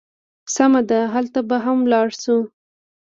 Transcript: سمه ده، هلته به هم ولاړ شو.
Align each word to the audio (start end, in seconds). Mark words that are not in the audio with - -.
سمه 0.55 0.81
ده، 0.89 0.99
هلته 1.13 1.39
به 1.49 1.57
هم 1.65 1.77
ولاړ 1.85 2.07
شو. 2.21 2.37